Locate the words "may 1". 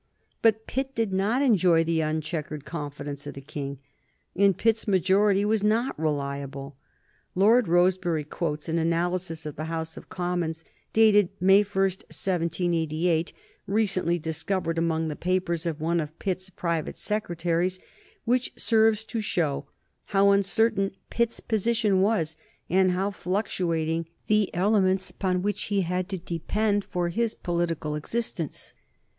11.39-11.71